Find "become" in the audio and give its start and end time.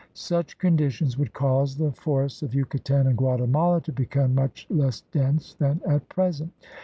3.91-4.33